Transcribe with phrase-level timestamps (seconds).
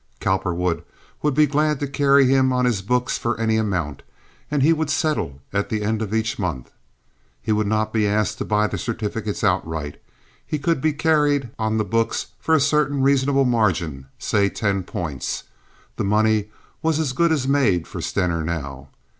[0.19, 0.83] Cowperwood
[1.21, 4.01] would be glad to carry him on his books for any amount,
[4.49, 6.71] and he would settle at the end of each month.
[7.39, 10.01] He would not be asked to buy the certificates outright.
[10.43, 15.43] He could be carried on the books for a certain reasonable margin, say ten points.
[15.97, 16.49] The money
[16.81, 18.89] was as good as made for Stener now.